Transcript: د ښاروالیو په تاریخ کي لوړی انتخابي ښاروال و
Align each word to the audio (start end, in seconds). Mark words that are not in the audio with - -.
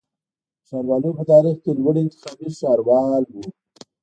د 0.61 0.61
ښاروالیو 0.69 1.17
په 1.19 1.23
تاریخ 1.31 1.55
کي 1.63 1.71
لوړی 1.79 2.01
انتخابي 2.03 2.47
ښاروال 2.59 3.23
و 3.31 3.35